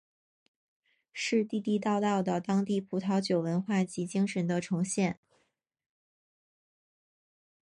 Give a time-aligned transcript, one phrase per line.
[1.13, 5.19] 是地地道道的当地葡萄酒文化及精神的呈现。